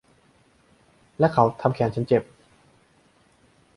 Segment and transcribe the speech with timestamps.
[1.19, 2.23] และเขาทำแขนฉันเจ็บ